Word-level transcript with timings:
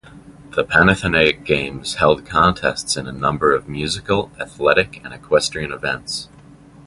The 0.55 0.63
Panathenaic 0.63 1.43
Games 1.43 1.97
held 1.97 2.25
contests 2.25 2.97
in 2.97 3.05
a 3.05 3.11
number 3.11 3.53
of 3.53 3.69
musical, 3.69 4.31
athletic, 4.39 4.99
and 5.05 5.13
equestrian 5.13 5.71
events. 5.71 6.27